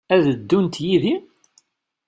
Ad 0.15 0.23
ddunt 0.37 0.75
yid-i? 0.85 1.15